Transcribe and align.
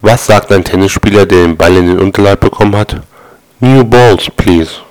Was 0.00 0.26
sagt 0.26 0.52
ein 0.52 0.62
Tennisspieler, 0.62 1.24
der 1.24 1.46
den 1.46 1.56
Ball 1.56 1.74
in 1.74 1.86
den 1.86 1.98
Unterleib 1.98 2.40
bekommen 2.40 2.76
hat? 2.76 3.00
New 3.60 3.82
balls, 3.82 4.30
please. 4.36 4.85